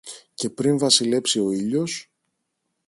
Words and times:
και 0.33 0.49
πριν 0.49 0.77
βασιλέψει 0.77 1.39
ο 1.39 1.51
ήλιος 1.51 2.11